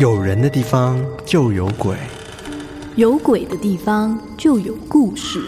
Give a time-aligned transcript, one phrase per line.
[0.00, 0.96] 有人的地方
[1.26, 1.96] 就有鬼，
[2.94, 5.42] 有鬼的地方就有故事。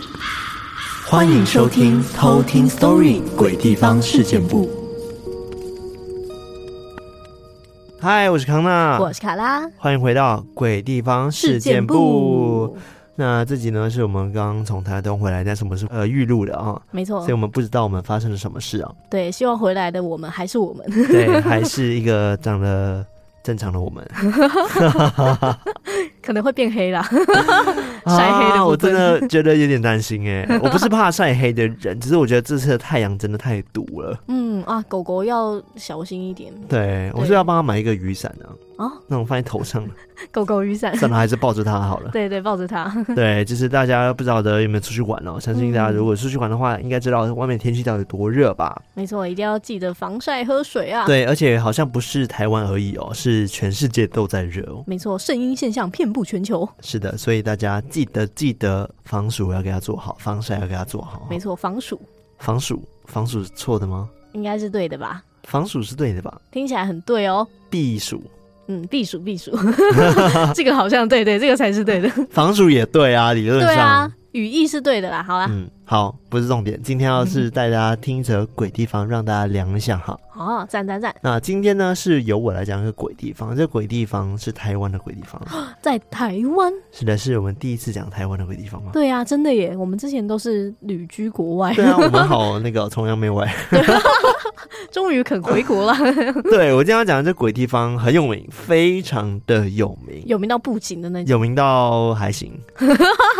[1.07, 4.67] 欢迎收听《偷听 Story 鬼地方事件部》。
[8.01, 12.77] 嗨，我是康娜，我是卡拉，欢迎回到《鬼地方事件簿》。
[13.17, 18.91] 那这集呢，是我们刚刚从台东回来，但是我们是呃预录的啊，没错，所以我们不知道我们发生了什么事啊。
[19.11, 23.05] 对，希望回来的我们还是我们，对，还是一个长得
[23.43, 24.09] 正常的我们，
[26.23, 27.03] 可能会变黑啦，
[28.07, 28.67] 晒黑的、啊。
[28.67, 34.19] 我真的觉得有点担心哎， 我不是怕晒黑的人，只是我觉得这次的太阳真的太毒了。
[34.29, 36.53] 嗯啊，狗狗要小心一点。
[36.69, 38.49] 对，对我是要帮他买一个雨伞的。
[38.81, 39.91] 哦，那我放在头上了
[40.33, 42.09] 狗狗雨伞，算了，还是抱着它好了。
[42.17, 42.91] 对对，抱着它。
[43.15, 45.39] 对，就是大家不知道的有没有出去玩哦？
[45.39, 48.81] 相信大家如果出去玩的话，嗯、应该知道外面天气到底多热吧？
[48.95, 51.05] 没错，一定要记得防晒、喝水啊。
[51.05, 54.83] 对，而且好像不是台湾而已哦，是全世界都在热哦。
[54.87, 56.67] 没错，圣婴现象遍布全球。
[56.81, 61.27] 是的，所以大家记得记得防暑要给它做好，防晒要给它做好。
[61.29, 62.01] 没错，防暑。
[62.39, 64.09] 防暑，防暑是错的吗？
[64.33, 65.23] 应该是对的吧？
[65.45, 66.41] 防暑是对的吧？
[66.51, 67.47] 听起来很对哦。
[67.69, 68.23] 避暑。
[68.71, 69.51] 嗯，避暑避暑，
[70.55, 72.09] 这个好像对对，这个才是对的。
[72.31, 73.69] 防暑也对啊，理论上。
[73.69, 75.25] 对啊，语义是对的啦。
[75.27, 76.81] 好啦，嗯，好，不是重点。
[76.85, 80.17] 今天要是 带大家听一则鬼地方，让大家凉一下哈。
[80.37, 81.13] 哦，赞赞赞。
[81.21, 83.57] 那今天呢，是由我来讲一个鬼地方。
[83.57, 85.43] 这鬼地方是台湾的鬼地方，
[85.83, 86.73] 在台湾。
[86.93, 88.91] 是的，是我们第一次讲台湾的鬼地方吗？
[88.93, 89.77] 对啊，真的耶。
[89.77, 91.75] 我们之前都是旅居国外。
[91.75, 93.53] 对啊，我们好 那个崇洋媚外。
[94.93, 95.95] 终于肯回国了。
[96.45, 102.53] 对，我今天要讲的这鬼地方很有名，非常的有名，有名到不行的那种，有名到还行。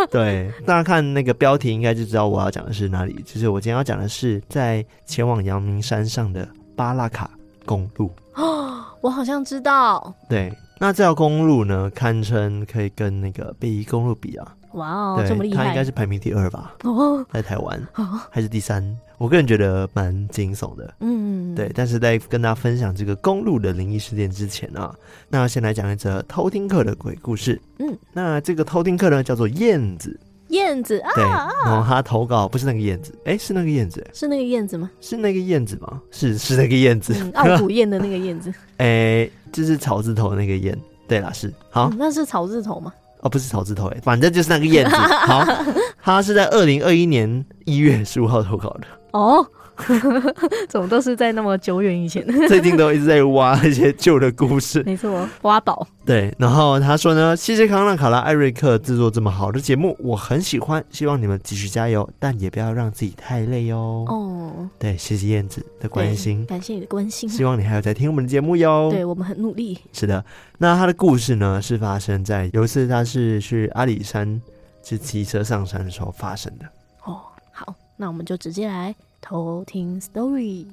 [0.09, 3.21] 对，大家看那个标题应该就知道我要讲的是哪里。
[3.25, 7.29] 就是我今天要讲的是在前往阳明山上的巴拉卡
[7.65, 8.11] 公路。
[8.35, 10.13] 哦， 我好像知道。
[10.29, 14.55] 对，那这条公路呢，堪称可以跟那个北宜公路比啊。
[14.73, 15.65] 哇哦，这么厉害！
[15.65, 16.73] 它应该是排名第二吧？
[16.83, 17.87] 哦，在台湾
[18.29, 18.81] 还是第三？
[19.17, 20.93] 我个人觉得蛮惊悚的。
[21.01, 21.69] 嗯，对。
[21.75, 24.95] 但是在跟大家分享这个公路的灵异事件之前啊，
[25.27, 27.61] 那要先来讲一则偷听客的鬼故事。
[27.79, 30.17] 嗯，那这个偷听客呢，叫做燕子。
[30.51, 31.23] 燕子啊，对。
[31.65, 34.89] 然后他投稿不是那个燕子，哎，是那个燕子，是那个燕子吗？
[35.01, 36.01] 是那个燕子吗？
[36.11, 38.53] 是是那个燕子，奥古燕的那个燕子。
[38.77, 40.77] 哎，就是草字头的那个燕。
[41.07, 41.53] 对啦，是。
[41.69, 42.93] 好，那是草字头吗？
[43.21, 44.95] 哦，不是草字头哎，反正就是那个燕子。
[44.95, 45.45] 好，
[46.01, 48.87] 他是在二零二一年一月十五号投稿的。
[49.11, 49.45] 哦。
[50.69, 52.25] 怎么都是在那么久远以前？
[52.47, 54.83] 最近都一直在挖一些旧的故事。
[54.85, 55.87] 没错，挖宝。
[56.05, 68.89] 对，然后他说呢：“谢谢康纳、卡拉、艾瑞克制作这么好的节目，我很喜欢，希望你们继续加油，但也不要让自己太累哟。”哦，对，谢谢燕子的关心，感谢你的关心，希望你还有在听我们的节目哟。
[68.91, 69.77] 对，我们很努力。
[69.93, 70.23] 是的，
[70.57, 74.41] 那他的故事呢，是发生在有一次他是去阿里山，
[74.83, 76.65] 是骑车上山的时候发生的。
[77.05, 77.21] 哦，
[77.51, 78.93] 好，那我们就直接来。
[79.21, 80.65] 偷听 story，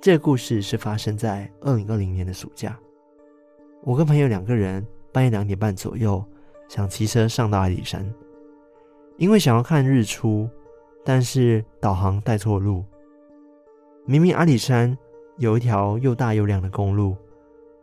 [0.00, 2.78] 这个故事是发生在二零二零年的暑假。
[3.82, 6.24] 我跟朋友两个人半夜两点半左右，
[6.68, 8.08] 想骑车上到阿里山，
[9.18, 10.48] 因为想要看日出。
[11.04, 12.84] 但是导航带错路，
[14.06, 14.96] 明明阿里山
[15.36, 17.16] 有一条又大又亮的公路，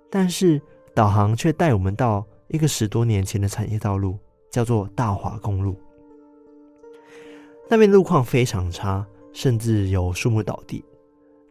[0.10, 0.60] 但是
[0.94, 4.18] 导航却带我们到一个十多年前的产业道路，
[4.50, 5.76] 叫做大华公路。
[7.70, 10.84] 那边路况非常差，甚至有树木倒地、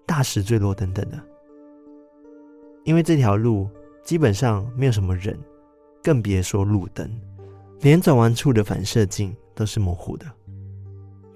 [0.04, 1.18] 大石坠落等等的。
[2.84, 3.68] 因为这条路
[4.02, 5.38] 基本上没有什么人，
[6.02, 7.08] 更别说路灯，
[7.80, 10.26] 连转弯处的反射镜都是模糊的。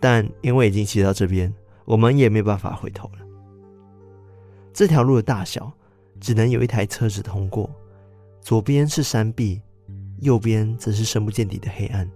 [0.04, 1.50] 但因为已经骑到这边，
[1.86, 3.26] 我们也没办法回头了。
[4.70, 5.72] 这条路的大小，
[6.20, 7.74] 只能有一台车子通过。
[8.42, 9.62] 左边是山壁，
[10.18, 12.06] 右边则是深不见底的黑暗。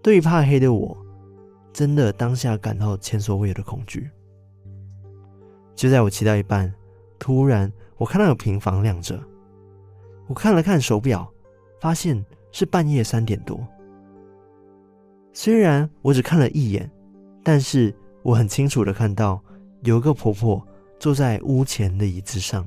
[0.00, 0.96] 对于怕黑的我，
[1.70, 4.08] 真的当下感到前所未有的恐惧。
[5.74, 6.72] 就在我骑到一半，
[7.18, 9.22] 突然我看到有平房亮着。
[10.28, 11.30] 我看了看手表，
[11.78, 13.62] 发现是半夜三点多。
[15.38, 16.90] 虽然我只看了一眼，
[17.44, 19.38] 但是我很清楚的看到
[19.82, 20.66] 有一个婆婆
[20.98, 22.66] 坐在屋前的椅子上，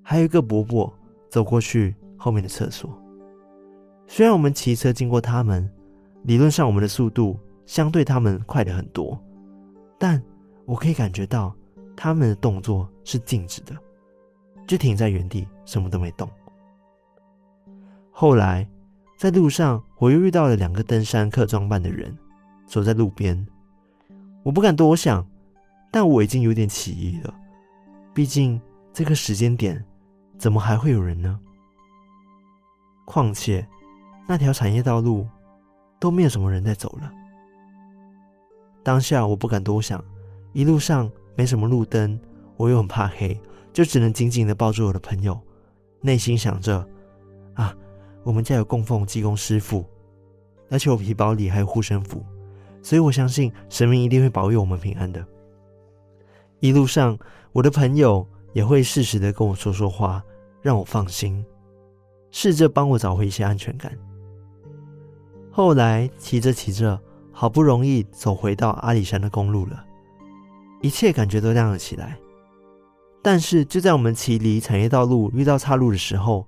[0.00, 0.90] 还有一个伯伯
[1.28, 2.96] 走过去后面的厕所。
[4.06, 5.68] 虽然我们骑车经过他们，
[6.22, 7.36] 理论上我们的速度
[7.66, 9.20] 相对他们快得很多，
[9.98, 10.22] 但
[10.66, 11.52] 我可以感觉到
[11.96, 13.74] 他们的动作是静止的，
[14.64, 16.30] 就停在原地，什么都没动。
[18.12, 18.64] 后来
[19.24, 22.14] 在路上，我又遇到了两个登山客装扮的人，
[22.66, 23.34] 走在路边。
[24.42, 25.26] 我不敢多想，
[25.90, 27.34] 但我已经有点起疑了。
[28.12, 28.60] 毕竟
[28.92, 29.82] 这个时间点，
[30.36, 31.40] 怎么还会有人呢？
[33.06, 33.66] 况且
[34.28, 35.26] 那条产业道路
[35.98, 37.10] 都没有什么人在走了。
[38.82, 40.04] 当下我不敢多想，
[40.52, 42.20] 一路上没什么路灯，
[42.58, 43.40] 我又很怕黑，
[43.72, 45.40] 就只能紧紧的抱住我的朋友，
[46.02, 46.86] 内心想着：
[47.54, 47.74] 啊，
[48.24, 49.84] 我们家有供奉济公师傅，
[50.70, 52.24] 而且我皮包里还有护身符，
[52.82, 55.24] 所以我相信神明一定会保佑我们平安的。
[56.58, 57.16] 一路上，
[57.52, 60.20] 我的朋友也会适时的跟我说说话，
[60.60, 61.44] 让我放心，
[62.30, 63.92] 试着帮我找回一些安全感。
[65.50, 67.00] 后来骑着骑着。
[67.36, 69.84] 好不容易走回到阿里山的公路了，
[70.82, 72.16] 一切感觉都亮了起来。
[73.20, 76.46] 但是就在我们骑离产业道路遇到岔路的时候，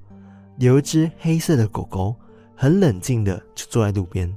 [0.58, 2.14] 有一只黑色的狗狗
[2.54, 4.34] 很冷静的就坐在路边。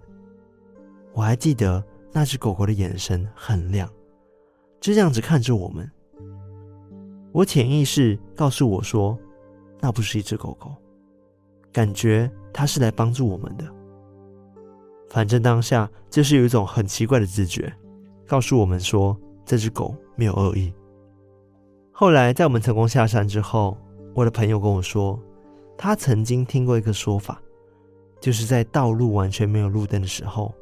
[1.13, 3.89] 我还记得那只狗狗的眼神很亮，
[4.79, 5.89] 就这样子看着我们。
[7.31, 9.17] 我潜意识告诉我说，
[9.79, 10.75] 那不是一只狗狗，
[11.71, 13.65] 感觉它是来帮助我们的。
[15.09, 17.73] 反正当下就是有一种很奇怪的直觉，
[18.27, 20.73] 告诉我们说这只狗没有恶意。
[21.91, 23.77] 后来在我们成功下山之后，
[24.13, 25.19] 我的朋友跟我说，
[25.81, 27.41] 他曾经听过一个说法，
[28.19, 30.53] 就是在道路完全没有路灯的时候，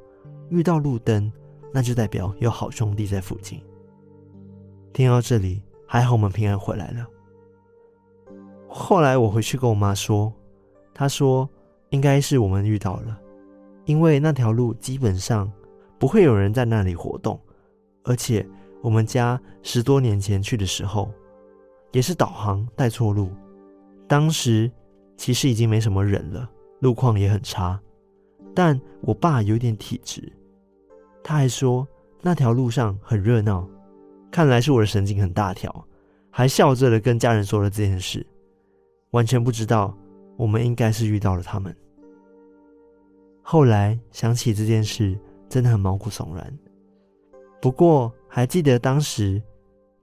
[0.49, 1.33] 遇到路灯，
[1.73, 3.59] 那就代表有好兄弟在附近。
[4.93, 7.07] 听到这里，还好我们平安回来了。
[8.67, 10.31] 后来我回去跟我妈说，
[10.93, 11.49] 她说
[11.89, 13.19] 应该是我们遇到了。
[13.85, 15.51] 因为那条路基本上
[15.97, 17.39] 不会有人在那里活动，
[18.03, 18.47] 而且
[18.83, 21.09] 我们家十多年前去的时候，
[21.91, 23.31] 也是导航带错路，
[24.07, 24.71] 当时
[25.17, 26.49] 其实已经没什么人了，
[26.79, 27.77] 路况也很差。
[28.55, 30.31] 但我爸有点体质，
[31.23, 31.85] 他还说
[32.21, 33.67] 那条路上很热闹，
[34.31, 35.85] 看来是我的神经很大条，
[36.31, 38.25] 还笑着的跟家人说了这件事，
[39.11, 39.95] 完全不知道
[40.37, 41.75] 我们应该是遇到了他们。
[43.41, 45.17] 后来想起这件事，
[45.47, 46.59] 真的很毛骨悚然。
[47.61, 49.41] 不过还记得当时，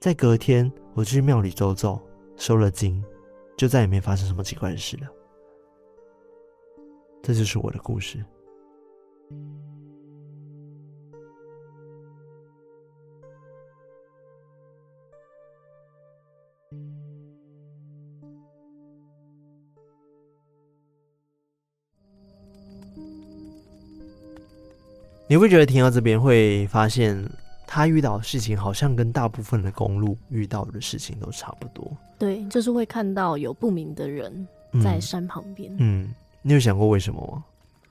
[0.00, 2.00] 在隔天我去庙里走走，
[2.36, 3.02] 收了经，
[3.56, 5.08] 就再也没发生什么奇怪的事了。
[7.22, 8.24] 这就是我的故事。
[25.26, 27.18] 你会觉得听到这边会发现，
[27.74, 31.90] 他遇到的事情好像跟大部分的公路遇到的事情都差不多。
[32.16, 34.46] 对，就是会看到有不明的人
[34.80, 35.74] 在山旁边。
[35.80, 37.44] 嗯，你有想过为什么吗？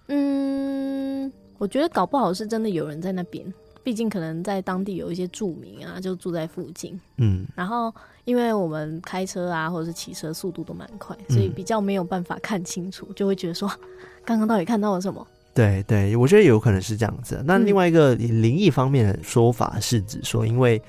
[0.08, 3.46] 嗯，我觉得搞不好是真的有人在那边，
[3.84, 6.98] 毕竟可能在当地有一些住民啊，就住在附近。
[7.18, 7.94] 嗯，然后
[8.24, 13.70] 因为我们开车啊，或者是骑车速度都蛮快，所以比较没有办法看清楚，就会觉得说，
[14.24, 15.28] 刚刚到底看到了什么？
[15.54, 17.42] 对对，我觉得有可能是这样子。
[17.46, 20.82] 那另外一个灵异方面的说法是指说，因为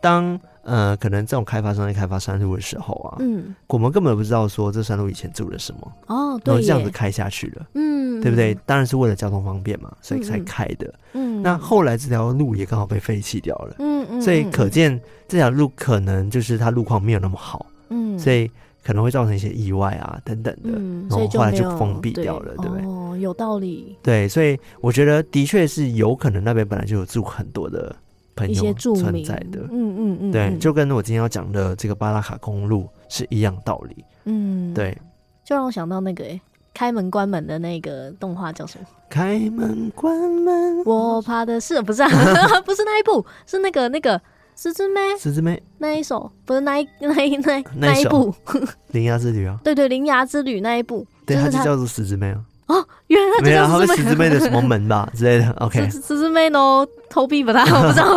[0.00, 8.54] 当呃可能这种开发商在开发山路的时候啊，嗯，我们根本不知道说这山路以前住了什么哦，对，然后这样子开下去了，嗯，对不对？
[8.64, 10.94] 当然是为了交通方便嘛，所以才开的。
[11.14, 18.48] 嗯，那后来这条路也刚好被废弃掉了，嗯嗯，所以可见这条路可能就是它路况没有那么好，嗯，所以。
[18.84, 22.84] 可能会造成一些意外啊，等等的，嗯、然后后来就封闭掉了，对，不对？
[22.86, 23.96] 哦，有道理。
[24.02, 27.94] 对，所以我觉得的确是有可能那边本来就有住很多的
[28.34, 34.96] 朋友存在的，嗯嗯嗯，嗯，对，就跟我今天要讲的这个巴拉卡公路是一样道理，嗯，对。
[35.44, 36.40] 就让我想到那个诶，
[36.72, 38.86] 开门关门的那个动画叫什么？
[39.08, 42.08] 开门关门，我怕的是不是啊？
[42.64, 44.20] 不是那一部，是那个那个。
[44.56, 48.32] 十只妹，十只妹，那一首不是那一那一那那一部
[48.92, 49.58] 《铃芽之旅》啊？
[49.64, 52.40] 对对，《铃芽之旅》那一部，对，它就叫做十只妹啊。
[52.66, 55.50] 哦，原来它叫十只妹，十只妹的什么门吧 之类的。
[55.58, 58.16] OK，十只妹呢，偷币不大，我不知道。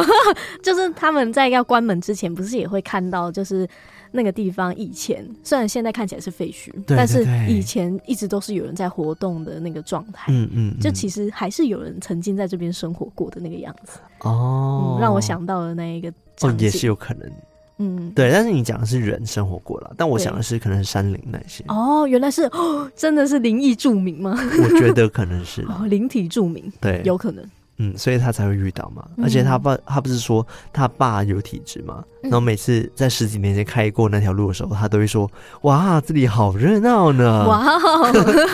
[0.61, 3.67] 就是他们在要关门之前，不是也会看到，就是
[4.11, 10.31] 那个地方以前虽然现在看起来是废墟，但是以前一直都是有人在活动的那个状态。
[10.31, 13.99] 嗯嗯，就其实还是有人曾经在这边生活过的那个样子。
[14.21, 16.13] 哦，让我想到了那一个。
[16.41, 17.31] 哦，也是有可能，
[17.77, 21.63] 嗯，对，但是你讲的是人生活过了，但我想的是可能是山林那些。
[21.67, 24.37] 哦，原来是哦，真的是灵异著名吗？
[24.63, 27.43] 我觉得可能是哦，灵体著名，对，有可能。
[27.77, 29.05] 嗯，所以他才会遇到嘛。
[29.21, 32.01] 而且他爸，他不是说他爸有体质嘛？
[32.21, 35.29] 然后每次在十几年前开过那条路的时候，他都会说
[35.63, 37.65] ：“哇，这里好热闹呢！”哇，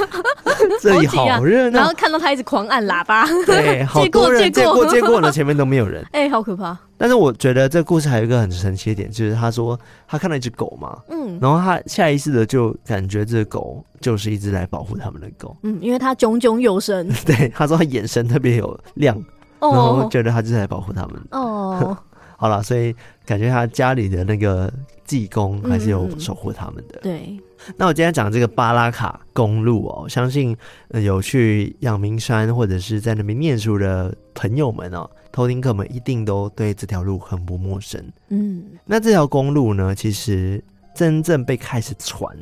[0.82, 1.78] 这里好热闹。
[1.78, 6.04] 然后看到他一直狂按喇叭，对， 好多人借过借过呢，前面都没有人。
[6.14, 6.76] 哎，好可怕。
[7.02, 17.10] 但是我觉得这故事还有一个很神奇的点，就是他说他看到一只狗嘛，嗯，然后他下意识的就感觉这个狗就是一只来保护他们的狗，嗯，因为他炯炯有神。
[17.26, 19.16] 对，他说他眼神特别有亮，
[19.60, 21.20] 然后觉得他就是来保护他们。
[21.32, 21.98] 哦。
[22.38, 24.72] 好了，所以感觉他家里的那个
[25.04, 27.00] 济公还是有守护他们的。
[27.00, 27.40] 嗯、对，
[27.76, 30.56] 那我今天讲这个巴拉卡公路哦，相信
[30.90, 38.04] 有去阳明山或者是在那边念书的朋友们哦，偷听客们一定都对这条路很不陌生。
[38.30, 40.64] 嗯，那这条公路呢，其实
[40.96, 42.36] 真正被开始传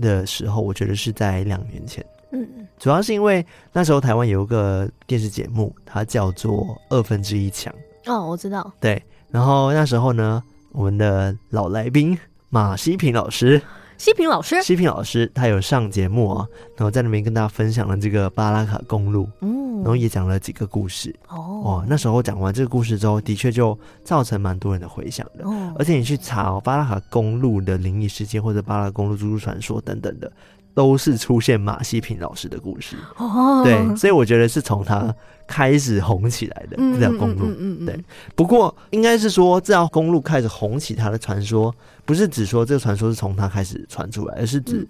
[0.00, 2.04] 的时候，我觉得是在两年前。
[2.32, 2.48] 嗯，
[2.78, 6.52] 主要是因为那时候台湾有一个电视节目，它叫做
[6.88, 7.74] 《二分之一强》。
[8.12, 8.72] 哦，我知道。
[8.80, 9.02] 对。
[9.30, 13.60] 然后那时候呢，我们的老来宾马西平老师，
[14.00, 21.14] 西平老师，西平老师，他有上节目啊，然后在那边跟大家分享了这个巴拉卡公路，嗯，然后也讲了几个故事。
[21.28, 25.44] 哦，哇，那时候讲完这个故事之后，的确就造成蛮多人的回响的。
[25.44, 30.32] 哦，而且你去查哦，巴拉卡公路的灵异事件或者巴拉公路诸传说等等的。
[30.72, 35.12] 都是出现马西平老师的故事哦，对，所以我觉得是从他
[35.50, 37.98] 开始红起来的这条公路，嗯，对。
[38.36, 44.88] 不过应该是说这条公路开始红起，它的传说不是只说这个传说是从它开始传出来，而是指。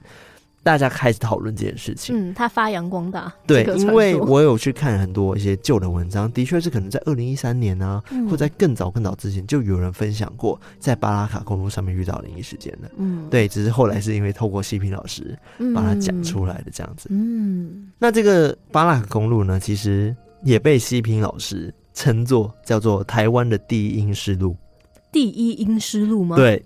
[0.62, 15.34] 大家开始讨论这件事情，嗯，它发扬光大，对，因为我有去看很多一些旧的文章，的确是可能在二零一三年啊，嗯、或在更早更早之前，就有人分享过在巴拉卡公路上面遇到灵异事件的，嗯，对，只是后来是因为透过西平老师
[15.74, 20.14] 把它讲出来的这样子，嗯，那这个巴拉卡公路呢，其实
[20.44, 24.56] 也被西平老师称作叫做台湾的第一阴尸路，
[25.12, 26.36] 第一阴尸路吗？
[26.36, 26.64] 对，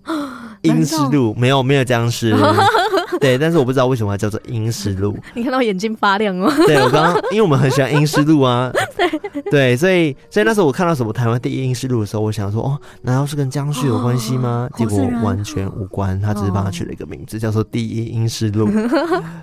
[0.62, 2.34] 阴尸路没有没有僵尸。
[3.20, 5.16] 对，但是我不知道为什么要叫做阴尸路。
[5.34, 6.52] 你看到眼睛发亮吗？
[6.66, 8.72] 对，我刚刚，因为我们很喜欢阴尸路啊。
[8.96, 14.68] 对对，所以所以那时候我看到什么台湾第一阴尸路的时候，我想说，哦，难道是跟僵尸有关系吗？
[14.72, 18.68] 哦、结果完全无关，他只是帮他取了一个名字，哦、叫做第一阴尸路。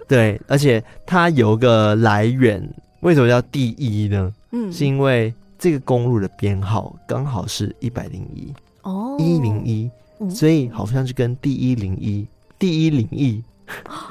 [0.08, 2.62] 对，而且它有个来源，
[3.02, 4.32] 为什么叫第一呢？
[4.52, 8.54] 嗯，是因为这个公路的编号刚好是一百零一
[8.84, 9.90] 哦，一零一，
[10.30, 12.26] 所以好像是跟第一零一、
[12.58, 13.44] 第一零一。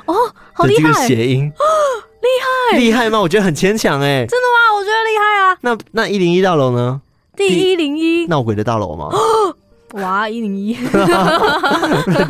[0.06, 0.14] 哦，
[0.52, 1.06] 好厉害！
[1.06, 1.64] 谐音哦，
[2.20, 2.28] 厉
[2.72, 3.20] 害，厉害吗？
[3.20, 4.74] 我觉得很牵强哎，真的吗？
[4.74, 5.58] 我觉得厉害啊。
[5.60, 7.00] 那那一零一大楼呢？
[7.36, 9.08] 第一零一闹鬼的大楼吗？
[9.94, 10.72] 哇，一零一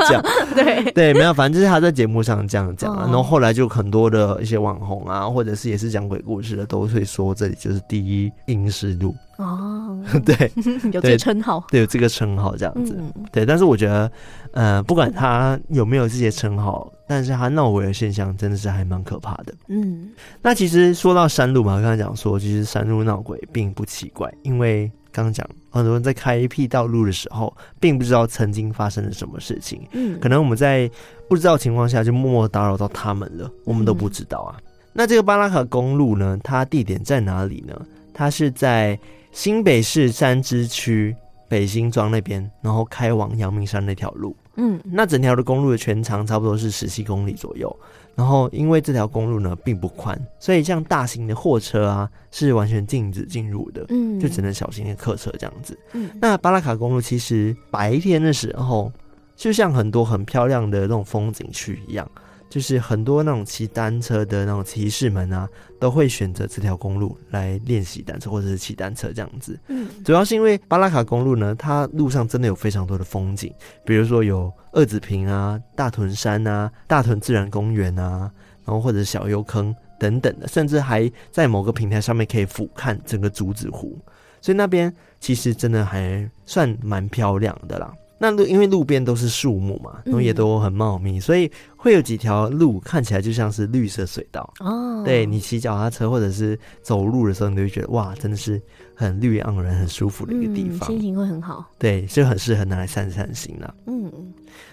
[0.08, 0.22] 讲
[0.56, 3.02] 对对，没有，反正就是他在节目上这样讲啊。
[3.04, 10.02] 然后后来就很多的一些网红啊，或者是也是讲鬼故事的，都会说这里就是第一阴尸路哦。
[10.24, 10.50] 对，
[10.90, 12.96] 有这个称号，对，有这个称号这样子。
[13.30, 14.10] 对，但是我觉得，
[14.52, 19.52] 呃，不管他有没有这些称号，但是他闹鬼的现象真的是还蛮可怕的。
[19.68, 20.08] 嗯，
[20.40, 24.90] 那其实说到山路嘛，刚才讲说，其实山路闹鬼并不奇怪，因为。
[25.12, 29.86] 刚刚讲，很多人在开辟道路的时候，并不知道曾经发生了什么事情。
[29.92, 30.90] 嗯，可能我们在
[31.28, 34.56] 不知道情况下就默默打扰到他们了，我们都不知道啊。
[34.58, 34.62] 嗯、
[34.92, 37.74] 那这个巴拉卡公路呢，它地点在哪里呢？
[38.12, 38.98] 它是在
[39.32, 41.14] 新北市三芝区
[41.48, 44.36] 北新庄那边，然后开往阳明山那条路。
[44.56, 47.74] 嗯，那整条的公路的全长差不多是十七公里左右。
[48.20, 55.78] 然后，因为这条公路呢并不宽，所以像大型的货车啊是完全禁止进入的，嗯，就只能小型的客车这样子。
[55.94, 58.92] 嗯，那巴拉卡公路其实白天的时候，
[59.34, 62.06] 就像很多很漂亮的那种风景区一样。
[62.50, 69.58] 就是很多那种骑单车的那种骑士们啊，都会选择这条公路来练习单车或者是骑单车这样子。
[69.68, 73.54] 嗯，主要是因为巴拉卡公路呢，它路上真的有非常多的风景，
[73.86, 78.30] 比如说有二子坪啊、大屯山啊、大屯自然公园啊，
[78.64, 83.96] 然后或者小油坑等等的，甚至还在某个平台上面可以俯瞰整个竹子湖，
[84.40, 87.92] 所以那边其实真的还算蛮漂亮的啦。
[88.22, 95.02] 那路因为路边都是树木嘛，然后也都很茂密，嗯、所以会有几条路看起来就像是绿色隧道哦。
[95.06, 98.60] 对，你骑脚踏车或者是走路的时候，你就会觉得哇，真的是
[98.94, 101.64] 很绿意盎然、很舒服的一个地方，嗯、心情会很好。
[101.78, 103.74] 对，就很适合拿来散散心啦。
[103.86, 104.12] 嗯，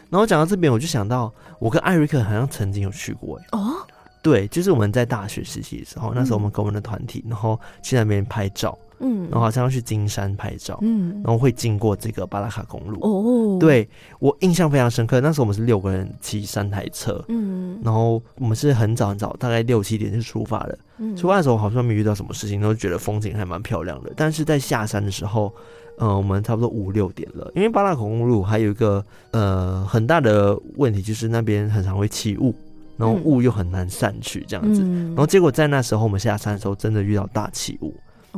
[0.10, 3.76] 然后讲到这边，我就想到我跟艾瑞克好像曾经有去过哦。
[4.22, 8.78] 对，就是我们在大学时期的时候，那时候我们跟我们的团体，然后去那边拍照。
[9.00, 13.00] 嗯，然后好像要去金山拍照，嗯，然后会经过这个巴拉卡公路。
[13.02, 13.88] 哦，对，
[14.20, 15.22] 我印象非常深刻。
[15.22, 20.78] 那时候我们是六个人骑三台车，嗯，然后我们是很早很早，大概六七点就出发了。
[20.98, 24.12] 嗯，出发的时候好像没遇到什么事情，都觉得风景还蛮漂亮的。
[24.16, 25.54] 但是在下山的时候，
[26.00, 32.54] 嗯、呃，我们差不多五六点了，因为巴拉卡公路还有一个呃很大的问题，就是那边很常会起雾。
[33.00, 34.82] 然后雾又很难散去，这样子。
[34.84, 37.94] 嗯、然后结果在那时候我们下山的时候，真的遇到大起雾。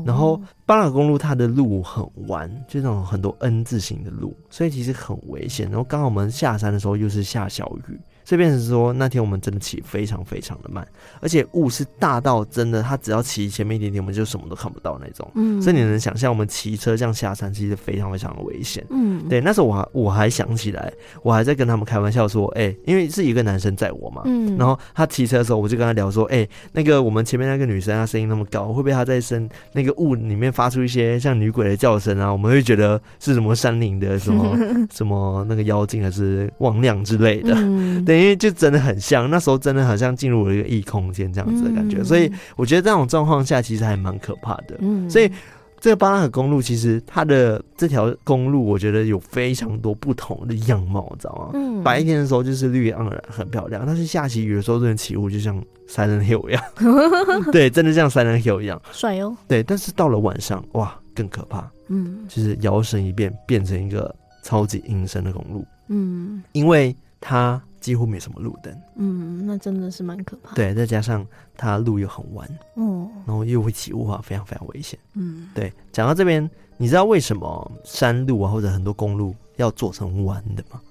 [0.05, 5.67] 然后巴拉公路它的路很弯，就那种很多 N 字形的路，所以其实很危险。
[5.69, 7.99] 然后刚好我们下山的时候又是下小雨。
[8.29, 10.87] 这变成说，那天我们真的骑非常非常的慢，
[11.19, 15.27] 而且雾是大到真的，它只要骑前面一点点，我们就什么都看不到那种。
[15.33, 18.85] 嗯，所以你能想象我们骑车这样下山，其实非常非常的危险。
[18.91, 20.93] 嗯，对，那时候我还我还想起来，
[21.23, 32.31] 我还在跟他们开玩笑说，哎、欸，因为是一个男生载我嘛，嗯，然后他骑车的时候，我就跟他聊说，哎、欸，那个我们前面那个女生，她声音那么高，会不会她在声那个雾里面发出一些像女鬼的叫声啊？
[32.31, 34.55] 我们会觉得是什么山林的什么
[34.93, 37.55] 什么那个妖精还是魍魉之类的？
[37.55, 38.99] 嗯，对，因为就真的很。
[38.99, 44.75] 像那时候真的好像进入了一个异空间这样子的感觉，嗯、所以我觉得这种状况下其实还蛮可怕的。
[44.79, 45.31] 嗯，所以
[45.79, 51.49] 这个巴拉卡公路其实它的这条公路，我觉得有非常多不同的样貌，你知道吗？
[51.53, 56.63] 嗯，白天的时候就是绿意盎然，很漂亮，但是下起雨的时候，这种起雾就像 Silent Hill 一样，
[57.51, 59.35] 对，真的像 Silent Hill 一样帅哦。
[59.47, 61.67] 对，但是到了晚上，哇，更可怕。
[61.87, 65.65] 嗯，就是摇身一变，变成一个超级阴森的公路。
[65.87, 67.59] 嗯，因为它。
[67.79, 70.53] 几乎没什么路灯，嗯，那真的是蛮可怕。
[70.55, 74.99] 对，再加上它路又很弯，哦，然后又会起雾啊，非常非常危险。
[75.13, 75.71] 嗯，对。
[75.91, 80.81] 讲到这边，你知道为什么山路啊或者很多公路要做成弯的吗？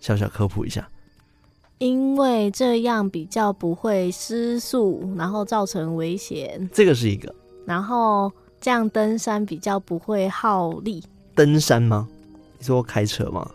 [0.00, 0.88] 小小科普一下。
[1.78, 6.68] 因为这样比较不会失速，然后造成危险。
[6.72, 7.34] 这个是一个。
[7.64, 8.30] 然后
[8.60, 11.02] 这样登山比较不会耗力。
[11.34, 12.06] 登山吗？
[12.58, 13.50] 你说开车吗？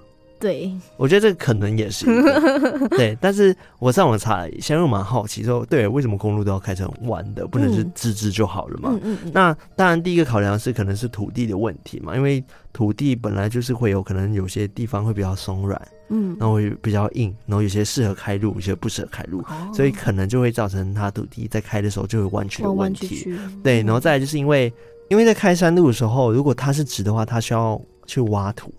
[0.45, 2.87] 对，我觉得这个可能也是一个。
[2.95, 8.91] 对，但是我上网查了一下，因为我蛮好奇说，对，为什么公路都要开成弯的，不能是直直就好了嘛？
[8.91, 23.35] 嗯嗯嗯、那当然，第一个考量是可能是土地的问题嘛，因为土地本来就是会有可能有些地方会比较松软，嗯，然后会比较硬，然后有些适合开路，有些不适合开路，哦、所以可能就会造成它土地在开的时候就会弯曲的问题。
[23.63, 24.71] 对，然后再来就是因为，
[25.09, 28.71] 因为在开山路的时候，如果它是直的话，它需要去挖土。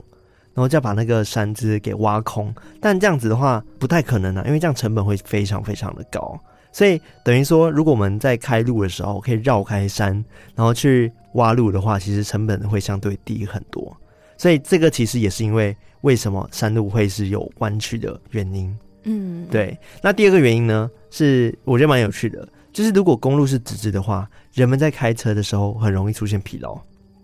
[0.57, 6.41] 然后就要把那个山枝给挖空，但这样子的话不太可能啊，因为这样成本会非常非常的高。
[6.73, 10.13] 所以等于说，如果我们在开路的时候可以绕开山，
[10.55, 13.95] 然后去挖路的话，其实成本会相对低很多。
[14.39, 18.75] 所以这个其实也是因为为什么山路会是有弯曲的原因。
[19.05, 19.79] 嗯，对。
[20.03, 26.79] 那第二个原因呢，是我觉得蛮有趣的，就是如果公路是直直的话，人们在开车的时候很容易出现疲劳。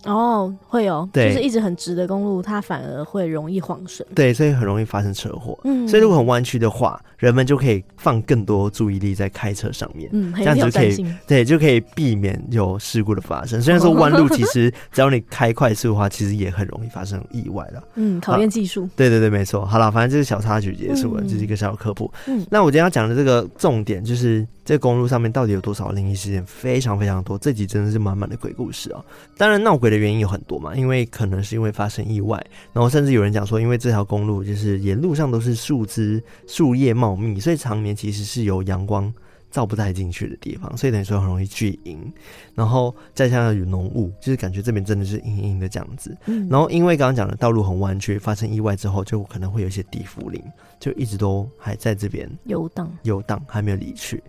[0.04, 5.58] 哦，会有，就是一直很直的公路，它反而会容易晃神，对，所以很容易发生车祸。
[5.64, 13.62] 嗯，所以如果很弯曲的话，人们就可以放更多注意力在开车上面，嗯，这样子就可以，对，就可以避免有事故的发生。
[13.62, 17.82] 虽然说弯路其实只要你开快速的话，其实也很容易发生意外了。
[17.94, 18.88] 嗯，考验技术。
[18.96, 19.64] 对对对，没错。
[19.64, 22.12] 好了，反正这是小插曲结束了，嗯、是一个小科普。
[22.26, 24.46] 嗯，那我今天要讲的这个重点就是。
[24.64, 26.44] 这公路上面到底有多少灵异事件？
[26.46, 29.04] 非常非常多，这集真的是满满的鬼故事啊！
[29.36, 32.40] 当然闹鬼的原因有很多嘛，因为可能是因为发生意外，
[32.72, 39.12] 然后甚至有人讲说，因为这条公路就是沿路上都是树枝、树叶茂密，所以常年其实是有阳光
[39.52, 42.00] 照不太进去的地方，所以等于说很容易聚阴，
[42.54, 46.16] 然后再加上有浓雾，就是感觉这边真的是阴阴的这样子。
[46.24, 50.42] 嗯，然后因为刚刚讲的道路很弯曲，发生意外之后，就可能会有一些地缚灵，
[50.80, 54.22] 就一直都还在这边游荡，游荡还没有离去。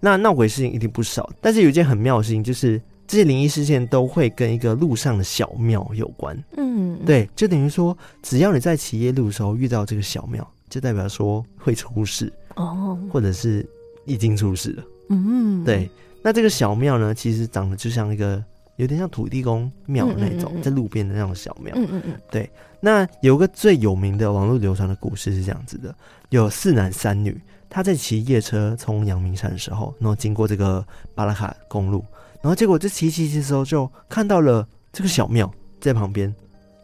[0.00, 6.34] 那闹鬼事情一定不少，但是有一件很妙的事情，就是这些灵异事件都会跟一个路上的小庙有关。
[6.56, 13.68] 嗯，对，就等于说，只要你在骑夜路的时候遇到这个小庙，就代表说会出事哦，或者是。
[14.04, 14.84] 已经出事了。
[15.10, 15.90] 嗯，对。
[16.22, 18.42] 那这个小庙呢，其实长得就像一个
[18.76, 21.72] 有点像土地公庙那种，在路边的那种小庙。
[21.76, 22.14] 嗯嗯嗯。
[22.30, 22.48] 对。
[22.80, 25.94] 那有个最有名的网络流传的故事是这样子的：
[26.30, 30.84] 有四男三女，他在骑夜车从阳明山的时候，然后经过这个
[31.14, 32.04] 巴拉卡公路，
[32.42, 36.34] 然后结果这骑骑骑的时候就看到了这个小庙在旁边。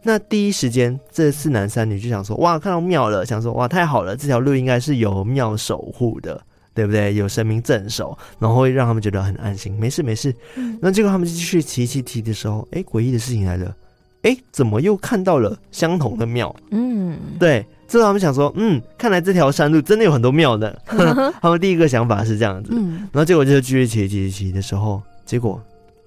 [0.03, 3.27] 那第一时间，这四男三女就想说：哇，看到庙了！
[3.27, 6.41] 想说：哇，太好了，这条路应该是有庙守护的。
[6.77, 7.15] 对不对？
[7.15, 9.73] 有神明镇守，然后会让他们觉得很安心。
[9.81, 10.33] 没事没事。
[10.57, 13.75] 嗯、那结果他们继续骑骑骑的时候，哎，诡异的事情来了。
[14.23, 16.55] 哎，怎么又看到了相同的庙？
[16.71, 17.65] 嗯，对。
[17.89, 20.83] 之后他们想说，嗯，看来这条山路真的有很多庙的。
[21.41, 22.73] 他们第一个想法是这样子。
[22.75, 25.63] 嗯、然后结果就继续骑骑骑的时候，结果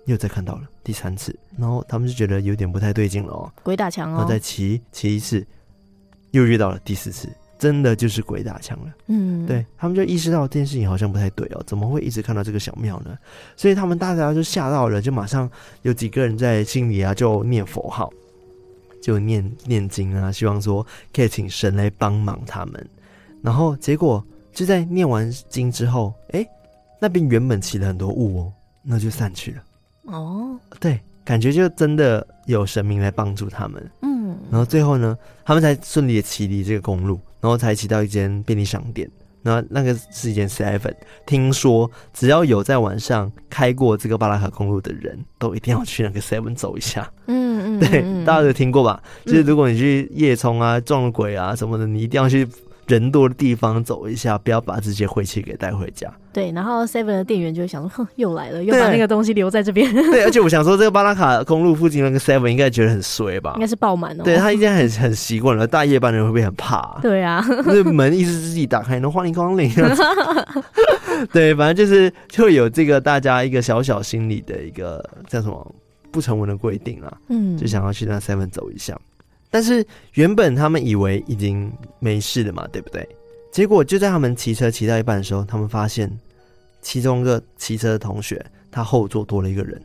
[0.05, 5.45] 又再看到了第三次，然后他们就觉得有点不太对劲了哦，鬼打墙哦，然后再骑骑一次，
[6.31, 7.29] 又遇到了第四次，
[7.59, 8.93] 真的就是鬼打墙了。
[9.07, 13.15] 嗯，对，他们就意识到这件事情好像不太对哦，怎么会一直看到这个小庙呢？
[13.57, 15.47] 所以他们大家就吓到了，就马上
[15.81, 18.09] 有几个人在心里啊就念佛号，
[19.01, 22.89] 就念念经啊，希望说可以请神来帮忙他们。
[23.43, 26.47] 然后结果就在念完经之后，哎，
[26.99, 29.63] 那边原本起了很多雾哦，那就散去了。
[30.05, 39.09] 哦，对，感觉就真的有神明来帮助他们，嗯，然后最后呢，他们才顺利的骑离这个公路，然后才骑到一间便利商店，
[39.41, 40.93] 那那个是一间 Seven，
[41.25, 49.01] 听说只要有在晚上开过这个巴拉卡公路的人都一定要去那个 Seven 走一下，嗯嗯，对，大家都听过吧？
[49.25, 52.47] 就是如果你去夜冲啊、撞鬼啊什么的，你一定要去。
[52.89, 56.11] 人多的地方走一下，不要把这些晦气给带回家。
[56.33, 63.53] 对，然后 Seven 的店员就会想说：“哼，又来了，又把那个东西留在这边。”对，而且我想说，这个巴拉卡公路附近那个 Seven 应该觉得很衰吧？
[63.55, 64.23] 应该是爆满哦。
[64.23, 66.99] 对，他应该很很习惯了，大夜班的人会不会很怕啊？
[67.01, 69.71] 对啊，那门一直自己打开，能欢迎光临。
[71.31, 75.75] 对，反正就是就有这个大家一个小小心理的一个叫什么
[76.11, 78.97] 不成文的规定啊，嗯，就想要去那 Seven 走一下。
[79.51, 83.07] 但是原本他们以为已经没事了嘛，对不对？
[83.51, 86.07] 结果就在他们骑车骑到一半的时候，他们发现
[86.81, 89.81] 其中一个骑车的同学，他后座多了一个人，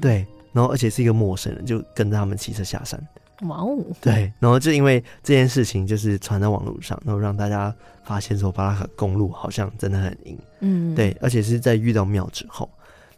[0.00, 3.00] 对，然后而且是一个陌生人，就跟着他们骑车下山。
[3.48, 3.78] 哇哦！
[4.02, 10.38] 对，然后就因为这件事情就是传在网络上，然后让大家发现说巴拉卡公路好像真的很硬。
[10.60, 12.68] 嗯，对，而且是在遇到庙之后。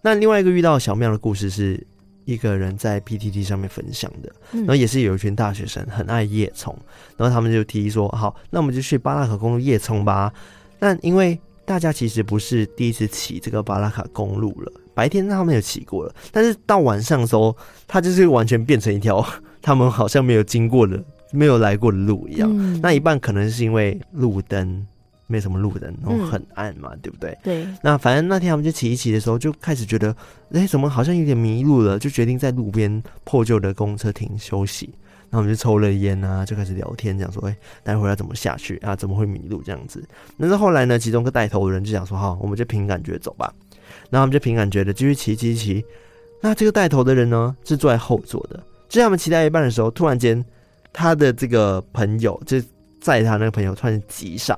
[0.01, 1.85] 那另外一个遇到小庙的故事是。
[2.24, 6.76] 一个人在 PTT 上面分享的，然后也是有一群大学生很爱夜冲，
[7.16, 10.32] 然后他们就提议说：“好，那我们就去巴拉卡公路夜冲吧。”
[10.78, 17.56] 但因为大家其实不是第一次骑这个巴拉卡公路了，白天他们有骑过了，但是到晚上的时候，
[17.87, 19.24] 它就是完全变成一条
[19.62, 22.80] 他们好像没有经过的、没有来过的路一样。
[22.80, 24.87] 那一半可能是因为路灯。
[25.33, 27.37] 没什么路人，然后很暗嘛，嗯、对不对？
[27.42, 27.66] 对。
[27.83, 30.14] 那反正那天我们就骑一骑的时候，就开始觉得，
[30.53, 31.99] 哎，怎么好像有点迷路了？
[31.99, 34.95] 就决定在路边破旧的公车亭休息。
[35.31, 38.95] 然后我们就抽了烟啊，就开始聊天，讲说，哎，待会儿要怎么下去啊？
[38.95, 40.05] 怎么会迷路这样子？
[40.38, 43.51] 但是后来呢，其中一个带头的人就讲说，好，我们就凭感觉走吧。
[44.11, 45.83] 然后他们就凭感觉的继续骑骑骑。
[46.42, 48.62] 那这个带头的人呢，是坐在后座的。
[48.90, 50.45] 就在我们骑到一半的时候，突然间，
[50.92, 52.61] 他的这个朋友，就
[53.01, 54.55] 载他那个朋友，突然急刹。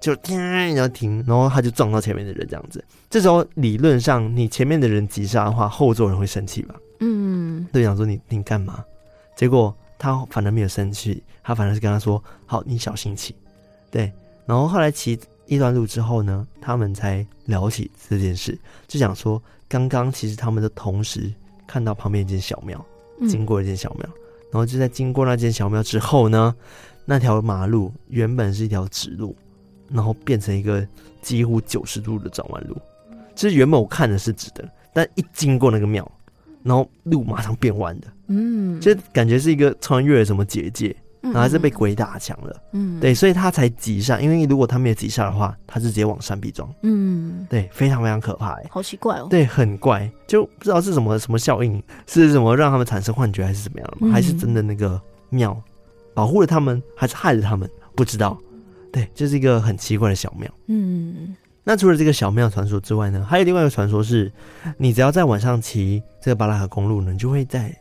[0.00, 0.38] 就停，
[0.74, 2.82] 然后停，然后他就撞到前面的人，这样子。
[3.10, 6.74] 这时候理论上，你前面的人急刹的话，后座人会生气吧？
[7.00, 8.82] 嗯，对，想说你你干嘛？
[9.36, 13.34] 结果他反而没有生气，他反而是跟他说：“好，你小心骑。”
[13.90, 14.10] 对。
[14.46, 18.58] 然后后来骑一段路之后呢，他们才聊起这件事，
[18.88, 21.32] 就想说，刚刚其实他们都同时
[21.66, 22.84] 看到旁边一间小庙，
[23.28, 24.20] 经过一间小庙，嗯、
[24.52, 26.54] 然后就在经过那间小庙之后呢，
[27.04, 29.36] 那条马路原本是一条直路。
[29.92, 30.86] 然后变成一个
[31.20, 32.76] 几乎九十度的转弯路，
[33.34, 36.10] 其实原本我看的是直的，但一经过那个庙，
[36.62, 54.12] 然后路马上变弯的，嗯，就感觉是一个穿越了什么结界，然后还是被鬼打墙了，嗯，对，所以他才急刹，因为如果他没有急刹的话，他是直接往山壁撞，嗯，对，非常非常可怕，哎，好奇怪哦，对，很怪，就不知道是什么什么效应，是什么让他们产生幻觉，还是怎么样的吗？
[54.12, 55.60] 还是真的那个庙
[56.14, 57.68] 保护了他们，还是害了他们？
[57.94, 58.38] 不知道。
[58.92, 60.50] 对，这是一个很奇怪的小庙。
[60.66, 64.32] 嗯，那除了这个小庙传说之外呢，还有另外一个传说是，
[64.76, 67.74] 你只要在晚上骑这个巴拉河公路呢，你就会在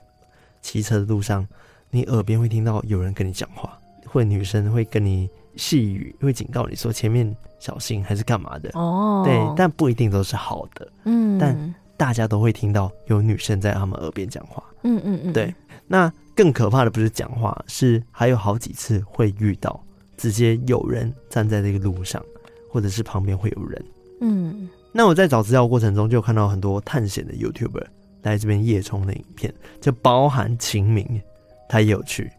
[0.61, 1.47] 骑车的路上，
[1.89, 8.69] 你耳边会听到有人跟你讲话，或者女生会跟你细语，会警告你说前面小心还是干嘛的。
[8.73, 10.91] 哦，对，但不一定都是好的。
[11.05, 14.63] 嗯，但大家都会听到有女生在他们耳边讲话。
[14.83, 15.53] 嗯嗯嗯，对。
[15.87, 19.83] 那更可怕的不是讲话，是还有好几次会遇到。
[20.19, 22.21] 直接有人站在这个路上，
[22.69, 23.86] 或者是旁边会有人。
[24.19, 27.86] 嗯，那我在找资料过程中，就看到很多探险的 YouTuber
[28.23, 31.21] 来这边夜冲的影片，就包含秦明，
[31.69, 32.29] 他也有去。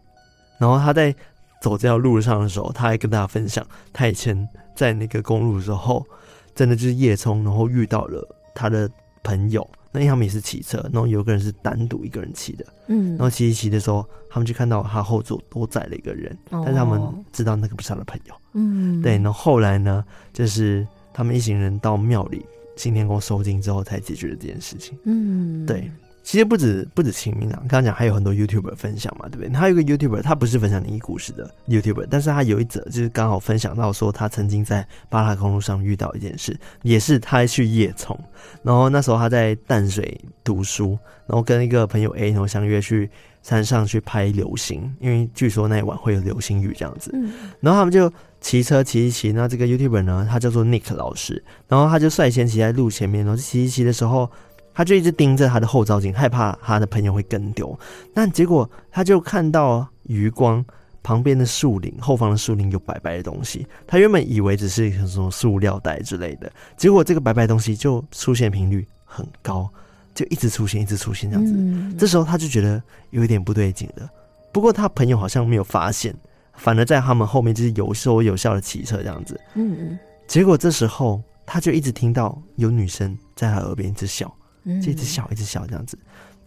[0.59, 1.11] 然后他在
[1.59, 6.05] 走这条路上的时候，他还跟大家分享，他以前在那个公路的时候，
[6.53, 8.87] 真的就是夜冲，然后遇到了他的
[9.23, 9.67] 朋友。
[9.93, 17.01] 那他们也是骑车，然后有个人是单独一个人骑的，嗯，然后骑一骑的时候，他们就看到他后座多载了一个人，哦、但是他们
[17.33, 22.45] 知道那个不是他的朋友，嗯，对，然后后来呢，就是他们一行人到庙里
[22.77, 25.91] 新天宫收金之后才解决了这件事情，嗯，对，
[26.23, 29.49] 其实不止不止秦明朗，刚刚讲还有很多 YouTuber 分享嘛，对不对？
[29.49, 38.17] 他有一个 YouTuber，他不是分享灵异故事的 YouTuber，但是他有一则就是刚好分享到说，他曾经在巴拉公路上遇到一件事，也是他去夜冲，
[38.63, 43.09] 然后那时候他在淡水读书，然后跟一个朋友 A 然后相约去
[43.41, 54.29] 山上去拍流星，因为据说那一晚会有流星雨这样子，嗯，然后他们就骑车骑一骑，那这个 YouTuber 呢，他叫做 Nick 老师，然后他就率先骑在路前面，然后骑一骑的时候。
[54.73, 57.77] 他就一直盯着他的后照镜，害怕他的朋友会跟丢。
[58.13, 60.63] 那结果他就看到余光
[61.03, 63.65] 旁边的树林，后方的树林有白白的东西。
[63.87, 69.69] 他原本以为只是什么塑料袋之类的，结果这个白白的东西就出现频率很高，
[70.13, 71.53] 就一直出现，一直出现这样子。
[71.55, 74.09] 嗯、这时候他就觉得有一点不对劲了。
[74.53, 76.15] 不过他朋友好像没有发现，
[76.53, 79.39] 反而在他们后面就是有说有笑的骑车这样子。
[79.55, 79.99] 嗯嗯。
[80.27, 84.33] 结果这时候他就一直听到有女生在他耳边一直笑。
[84.65, 85.97] 就一直笑，一直笑这样子。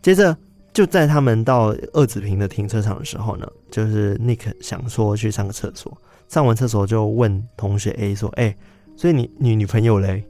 [0.03, 0.37] 接着
[0.73, 5.97] 就在他们到二子坪的停车场的时候呢，就是 Nick 想说去上个厕所，
[6.29, 8.57] 上完厕所就问同学 A 说：“哎、欸，
[8.97, 10.25] 所以你你女朋友嘞？”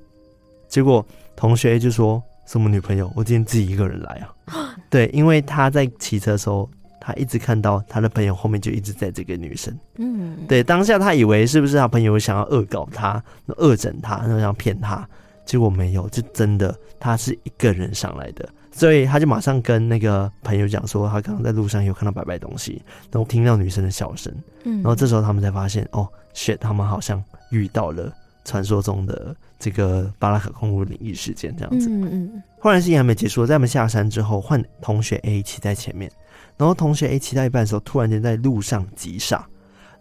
[0.69, 3.13] 结果同学 A 就说：“什么女朋友？
[3.17, 6.69] 我今天自己一个人来啊。”对，因为他在骑车的时候，
[7.01, 9.77] 他一直看到他的朋友后面就一直在这个女生。
[9.97, 13.23] 嗯，对，当下他以为是不是他朋友想要恶搞他、
[13.57, 15.09] 恶整他，然后想骗他。
[15.45, 24.33] 结果没有，就真的他是一个人上来的，所以他就马上跟那个朋友讲说，他刚刚在路上有看到白白东西，然后听到女生的笑声，
[24.65, 28.13] 嗯，然后这时候他们才发现，哦，shit，他们好像遇到了
[28.45, 32.43] 传说中的这个巴拉卡公路灵异事件这样子，嗯嗯。
[32.59, 36.11] 后来事情还没结束，在他们下山之后，换同学 A 骑在前面，
[36.57, 39.47] 然后同学 A 骑到一半的时候，突然间在路上急刹。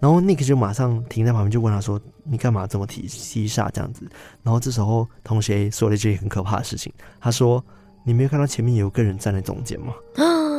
[0.04, 4.06] 然后 Nick 就马上停在旁边，就问他说：“你干嘛这么提急煞这样子？”
[4.44, 7.64] 然后这时候同学说了一句很可怕的事情，他说
[8.04, 9.94] ：“你没有看到前面有个人站在中间吗？”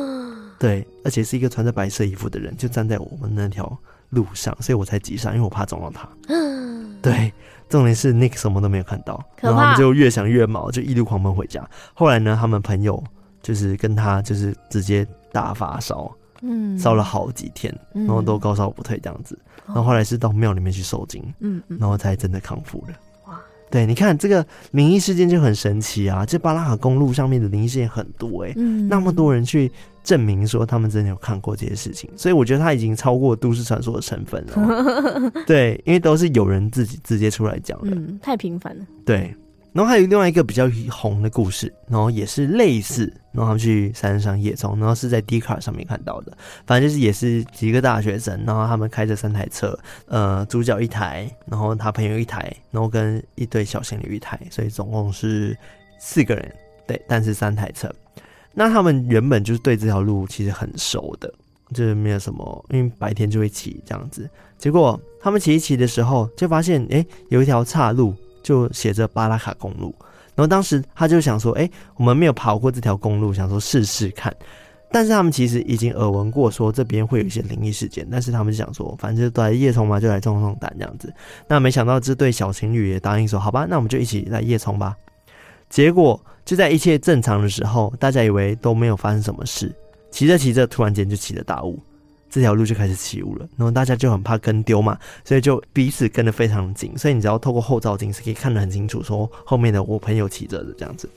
[0.57, 3.77] 对，而且是一个穿着白色衣服的人，就站在我们那条
[4.09, 6.09] 路上，所以我才急刹，因为我怕撞到他。
[7.03, 7.31] 对，
[7.69, 11.63] 重点是 Nick 什么都没有看到，然后他们就越想越毛，就一路狂奔回家。
[11.93, 13.03] 后来呢，他们朋友
[13.43, 16.11] 就是跟他就是直接大发烧。
[16.45, 22.93] 嗯，烧了好几天，然后都高烧不退这样子，嗯、然后后来是到庙里面去受惊，嗯，然后才真的康复了。
[23.27, 26.25] 哇，对，你看这个灵异事件就很神奇啊！
[26.25, 29.71] 这巴拉卡公路上面的灵异事件很多哎、欸，嗯，那么多人去
[30.03, 35.31] 证明说他们真的有看过这些事情，所以我觉得他已经超过都市传说的成分了。
[35.47, 38.85] 对，因为都是有人自己直接出来讲的，嗯，太频繁了。
[39.05, 39.35] 对。
[39.75, 46.31] 然后还有另外一个比较红的故事，然后也是类似，然后他们去山上野冲，然后是在 d c a r 上面看到的。
[46.65, 55.53] 反正就是也是几个大学生，然后他们开着三台车，呃，主角一台，然后他朋友一台，然后跟一对小情侣一台，所以总共是
[55.99, 56.55] 四个人，
[56.87, 57.93] 对，但是三台车。
[58.53, 61.29] 那他们原本就是对这条路其实很熟的，
[61.73, 64.29] 就是没有什么，因为白天就会骑这样子。
[64.57, 68.15] 结果他们骑一骑的时候，就发现哎，有一条岔路。
[68.45, 69.93] 就写着巴拉卡公路，
[70.35, 74.31] 然后当时他就想说，哎、我们没有跑过这条公路，想说试试看。
[74.91, 81.11] 但是他们其实已经耳闻过，说这边会有一些灵异事件，但是他们想说，反正都来夜冲嘛，就来壮壮胆这样子。
[81.47, 84.95] 那没想到这对小情侣也答应说，好吧，那我们就一起来夜冲吧。
[85.67, 89.73] 结果就在一切正常的时候，大家以为都没有发生什么事，
[90.11, 91.81] 骑着骑着，突然间就起了大雾。
[92.35, 96.91] 这条路就开始起雾了，然后大家就很怕跟丢嘛，所以就彼此跟得非常紧。
[96.97, 101.09] 所以你只要透过后照镜是可以看得很清楚，说后面的我朋友骑着的这样子。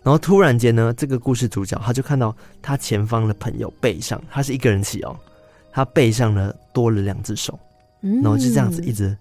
[0.00, 5.18] 然后突然间呢，这个故事主角他就看到他前方的朋友背上，他是一个人骑哦，
[5.72, 7.58] 他背上呢多了两只手，
[8.00, 9.16] 然后就这样子一直。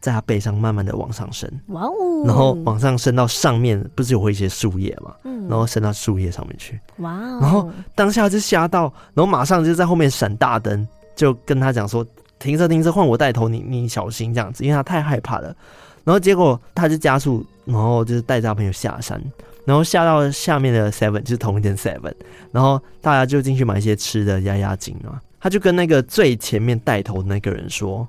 [0.00, 2.24] 在他背上慢慢的往上升，哇哦！
[2.26, 5.14] 然后往上升到上面，不是有会一些树叶嘛？
[5.24, 7.38] 嗯，然后升到树叶上面去，哇哦！
[7.40, 12.04] 然后当下就吓到，然后马上就在后面闪大灯，就跟他讲说
[12.40, 15.54] ：“停车，停车，换我带头，你你小心这样子。”因为他太害怕了。
[16.02, 19.22] 然后结果他就加速，然后就是带着他朋友下山，
[19.66, 22.14] 然后下到下面的 Seven，就是同一间 Seven，
[22.52, 25.20] 然后大家就进去买一些吃的压压惊啊。
[25.38, 28.08] 他就跟那个最前面带头的那个人说。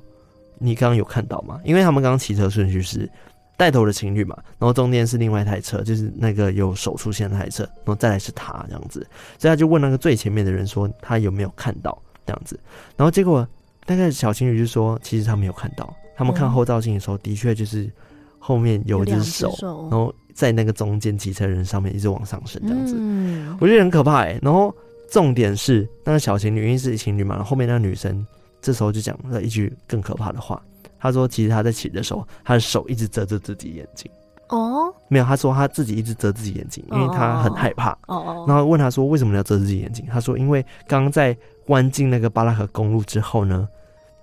[0.62, 1.60] 你刚刚有看到吗？
[1.64, 3.10] 因为他们刚刚骑车顺序是
[3.58, 9.06] 带头的情侣嘛，然后中间是另外一台车，就是那个有手出现的那台车，然后再来是他这样子，
[9.38, 12.60] 所以他就问那个最前面的人说他有没有看到这样子，
[12.96, 13.48] 然后结果
[13.88, 17.92] 那个小情侣就说其实他没有看到，他们看后照镜的时候的确就是
[18.40, 24.40] 后面有一只手，手然后在那个中间骑车人上面一直往上升这样子，嗯、我觉得很可怕哎、欸。
[24.42, 24.74] 然后
[25.10, 28.26] 重点是那个小情侣因为是情侣嘛，后面那个女生。
[28.62, 30.62] 这时候就讲了一句更可怕的话，
[31.00, 34.10] 他说：“其实他在骑的时候，他的手一直遮着自己眼睛。”
[34.50, 37.92] 哦，没有，他说他自己一直遮自己眼睛，因为他很害怕。
[38.08, 40.06] 哦哦，然后问他说为什么要遮自己眼睛？
[40.12, 41.36] 他说因为刚刚在
[41.68, 43.68] 弯进那个巴拉河公路之后呢，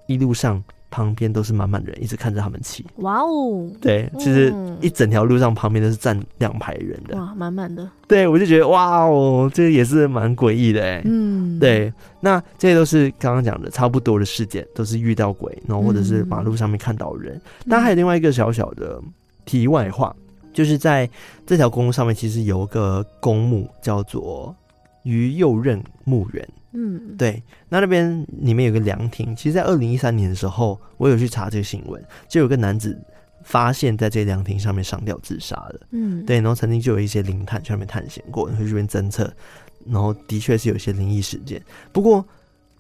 [0.07, 0.62] 一路上。
[0.90, 2.85] 旁边都是满满的人，一直看着他们骑。
[2.96, 3.70] 哇哦！
[3.81, 7.16] 对，其实一整条路上旁边都是站两排人的。
[7.16, 7.88] 哇，满满的。
[8.07, 11.03] 对，我就觉得哇哦，这也是蛮诡异的哎。
[11.05, 11.92] 嗯，对。
[12.20, 17.40] 那这些都是刚刚讲的差不多的事件，都是遇到鬼，然后或者是马路上面看到人。
[17.68, 19.01] 但还有另外一个小小的
[19.44, 20.14] 题外话，
[20.53, 21.09] 就是在
[21.46, 24.55] 这条公路上面，其实有一个公墓叫做
[25.03, 26.48] 于右任墓园。
[26.73, 32.99] 嗯，对，那那边里面有个凉亭，其实，在二零一三年的时候，我有去查这个新闻，就有个男子
[33.43, 35.81] 发现在这凉亭上面上吊自杀了。
[35.93, 39.33] 嗯，对，然后曾经就有一些灵探去那边探险过，去这边侦测，
[39.87, 41.63] 然后的确是有一些灵异事件。
[41.93, 42.25] 不过，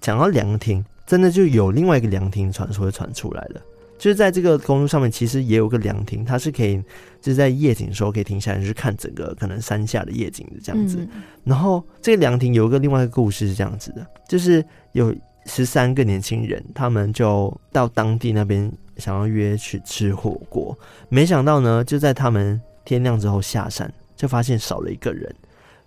[0.00, 3.60] 讲到凉亭，真的就有另外一个凉亭传说传出来了。
[3.98, 6.76] 就是在这个公路上面，其实也有个凉亭，它是可以
[7.20, 10.98] 就是在夜景的时候可以停下来，去看整个可能山下的夜景的这样子。
[11.12, 15.14] 嗯、然后这个凉亭有一个另外一个故事是这样子的，就是有
[15.46, 25.34] 十三个年轻人，他们就到当地那边想要约去吃火锅，没想到呢，就在他们天亮之后下山，就发现少了一个人，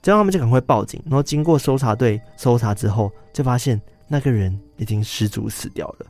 [0.02, 6.06] 这样他们就赶快报警，然后经过搜查队搜查之后，就发现那个人已经失足死掉了。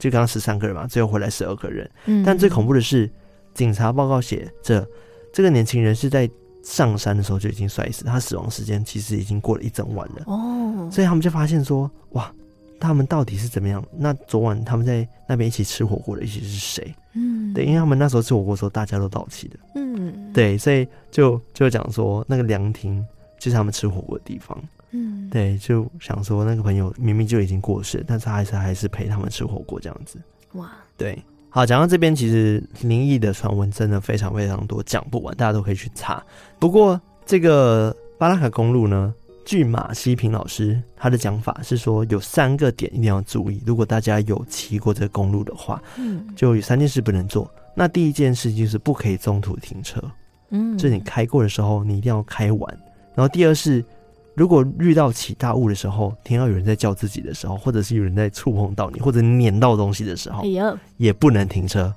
[0.00, 1.88] 就刚刚十三个人嘛，最后回来十二个人。
[2.06, 3.08] 嗯，但最恐怖的是，
[3.54, 4.84] 警察报告写着，
[5.32, 6.28] 这个年轻人是在
[6.64, 10.24] 上山的时候就已经摔死，他死亡时间其实已经过了一整晚了。
[10.26, 12.32] 哦，所以他们就发现说，哇，
[12.78, 13.84] 他们到底是怎么样？
[13.96, 16.94] 那昨晚他们在那边一起吃火锅的一起是谁？
[17.14, 19.56] 嗯，对，因为他们那时候吃火锅的时候大家都到齐的。
[19.74, 23.04] 嗯，对，所以就就讲说那个凉亭
[23.38, 24.58] 就是他们吃火锅的地方。
[24.92, 30.18] 嗯，对，就想说那个朋友明明就已经过世，但是他还是还是陪他们吃火锅这样子。
[30.54, 31.16] 哇，对，
[31.48, 36.20] 好，讲到这边，其实灵异的传闻真的非常非常多，讲不完，大家都可以去查。
[36.58, 47.48] 不过这个巴拉卡公路呢，据马西平老师他的讲法是说，有三个点一定要注意，如果大家有骑过这个公路的话，嗯，就有三件事不能做。
[47.76, 50.02] 那第一件事就是不可以中途停车，
[50.48, 52.78] 嗯，就是你开过的时候，你一定要开完。
[53.14, 53.84] 然后第二是。
[54.34, 61.92] 如果遇到起大雾的时候，听到有人在叫自己的时候，或者是有人在触碰到你，或者碾到东西的时候，哎呀，也不能停车，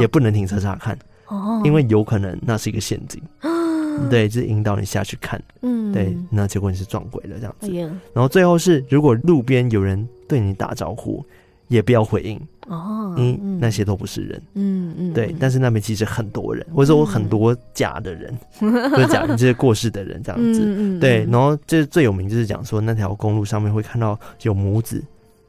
[0.00, 1.60] 也不能停车查看，哦。
[1.64, 3.22] 因为有可能那是一个陷阱，
[4.10, 7.70] 对，就是引导你下去看，嗯，对，那结果你是撞鬼了这样子，
[8.12, 11.24] 然后最后是，如果路边有人对你打招呼。
[11.70, 25.02] 也不要回应哦，嗯，嗯，那些都不是人，嗯嗯，对，但是那边其实很多人，或者说很多假的人，嗯、 或者假的这些过世的人这样子，对，然后这最有名就是讲说那条公路上面会看到有母子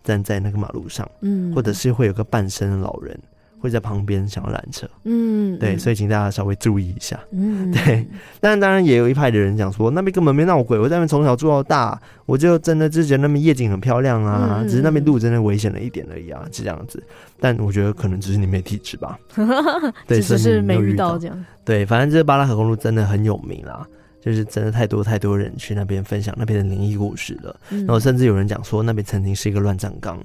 [0.03, 3.19] 站在那个马路上，嗯，或者是会有个半身的老人。
[3.60, 8.08] 会在旁边想要拦车，嗯，对，所以请大家稍微注意一下，嗯， 对。
[8.39, 17.04] 但当然也有一派的人讲说，那边根本没闹鬼，我在那边从小住到大，我就真的就觉得那边夜景很漂亮啊，嗯、只是那边路真的危险了一点而已啊，是这样子。
[17.39, 19.19] 但我觉得可能只是你没体质吧，
[20.08, 21.45] 对，只是没遇到这样。
[21.65, 23.86] 对，反正这巴拉河公路真的很有名啦，
[24.22, 30.17] 就是真的太多太多人去那边分享那边的灵异故事了，嗯、然后甚至有人讲说那边曾经是一个乱葬岗。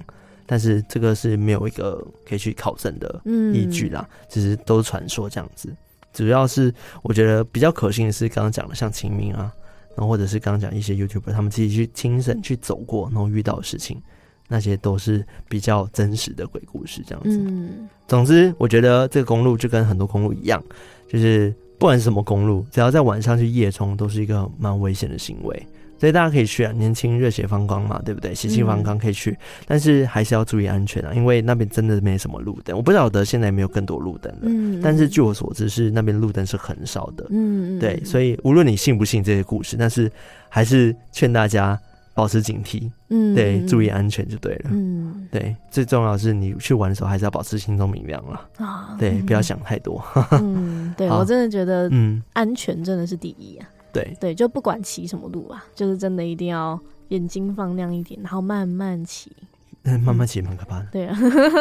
[0.45, 3.21] 但是这个是没有一个可以去考证的
[3.53, 5.75] 依据啦，嗯、只是都是传说这样子。
[6.13, 9.51] 主要是我觉得比较可信的是刚刚讲的像秦明啊，
[9.95, 14.01] 然后或者是刚刚讲一些 YouTuber 他们自己去亲身去走过，然后遇到的事情，
[14.47, 17.37] 那些都是比较真实的鬼故事这样子。
[17.37, 20.63] 嗯，总之我觉得这个公路就跟很多公路一样，
[21.09, 25.67] 就是不管是什么公路，只要在晚上去夜冲，都是一个蛮危险的行为。
[25.97, 28.35] 所以大家可以去啊，年轻热血方刚嘛，对不对？
[28.35, 32.75] 血气方刚可以去，嗯、但是还是要注意安全啊，因为那边真的没什么路灯。
[32.75, 38.03] 我不晓得现在有没有更多路灯了，嗯，但是据我所知是那边路灯是很少的，嗯，对。
[38.03, 40.11] 所以无论你信不信这些故事，但是
[40.49, 41.79] 还是劝大家
[42.13, 45.55] 保持警惕，嗯，对，注意安全就对了，嗯，对。
[45.71, 50.03] 最重要的是你去玩的时候还是要保持心中明亮啊，啊，对，不要想太多。
[50.31, 53.67] 嗯，对 好我真的觉得，嗯，安全真的是第一啊。
[54.03, 56.79] 对对，就不管骑什么路啊，就是真的一定要
[57.09, 59.31] 眼睛放亮一点，然后慢慢骑。
[59.83, 60.87] 嗯，慢慢骑蛮可怕的。
[60.91, 61.15] 对啊。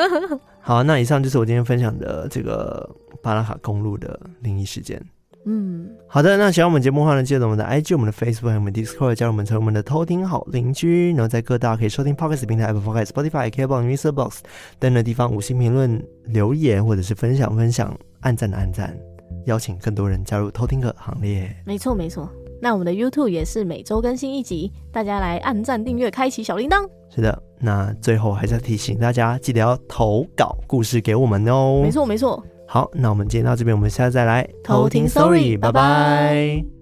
[0.60, 2.88] 好，那以上就是我今天分享的这个
[3.22, 4.98] 巴拉卡公路的灵异事件。
[5.44, 6.38] 嗯，好的。
[6.38, 11.10] 那喜欢我们节目的话呢，记得我们的 IG、我们的 Facebook 还有我们 Discord，加入我们成为我们的偷听好邻居。
[11.10, 14.38] 然后在各大可以收听 Podcast 平台，Apple Podcast、Spotify、KKBOX、MixerBox
[14.78, 18.98] 等的地方，五星评论、留言或者是分享分享，按赞的按赞。
[19.46, 21.54] 邀请更多人加入偷听客行列。
[21.64, 22.28] 没错没错，
[22.60, 26.88] 那我们的 YouTube 也是每周更新一集，大家来按赞、订阅、开启小铃铛。
[27.14, 31.80] 是的，那最后还是要提醒大家，记得要投稿故事给我们哦。
[31.82, 32.42] 没错没错。
[32.66, 36.73] 好，那我们今天到这边，我们下次再来偷听 Sorry，拜拜。